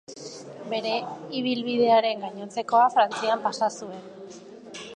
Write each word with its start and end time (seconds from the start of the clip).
Bere 0.69 0.93
ibilbidearen 1.41 2.23
gainontzekoa 2.25 2.87
Frantzian 2.97 3.45
pasa 3.47 3.73
zuen. 3.81 4.05